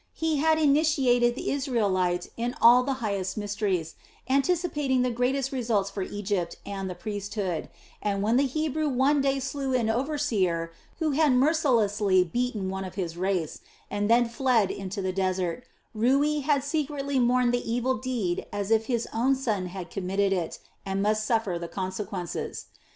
He 0.15 0.37
had 0.37 0.57
initiated 0.57 1.35
the 1.35 1.51
Israelite 1.51 2.31
into 2.35 2.57
all 2.59 2.81
the 2.81 2.93
highest 3.05 3.37
mysteries, 3.37 3.93
anticipating 4.27 5.03
the 5.03 5.11
greatest 5.11 5.51
results 5.51 5.91
for 5.91 6.01
Egypt 6.01 6.55
and 6.65 6.89
the 6.89 6.95
priesthood, 6.95 7.69
and 8.01 8.23
when 8.23 8.35
the 8.35 8.47
Hebrew 8.47 8.89
one 8.89 9.21
day 9.21 9.39
slew 9.39 9.75
an 9.75 9.91
overseer 9.91 10.71
who 10.97 11.11
had 11.11 11.33
mercilessly 11.33 12.23
beaten 12.23 12.67
one 12.67 12.83
of 12.83 12.95
his 12.95 13.15
race, 13.15 13.61
and 13.91 14.09
then 14.09 14.27
fled 14.27 14.71
into 14.71 15.03
the 15.03 15.13
desert, 15.13 15.65
Rui 15.93 16.39
had 16.39 16.63
secretly 16.63 17.19
mourned 17.19 17.53
the 17.53 17.71
evil 17.71 17.95
deed 17.99 18.47
as 18.51 18.71
if 18.71 18.87
his 18.87 19.07
own 19.13 19.35
son 19.35 19.67
had 19.67 19.91
committed 19.91 20.33
it 20.33 20.57
and 20.83 21.03
must 21.03 21.23
suffer 21.27 21.59
the 21.59 21.67
consequences. 21.67 22.65